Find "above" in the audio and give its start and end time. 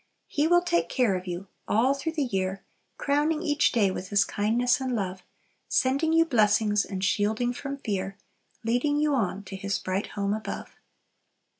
10.33-10.75